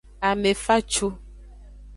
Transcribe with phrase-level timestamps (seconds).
[0.29, 1.07] Ame facu.